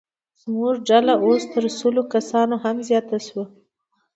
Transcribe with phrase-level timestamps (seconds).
[0.41, 3.45] زموږ ډله اوس تر سلو کسانو هم زیاته شوه.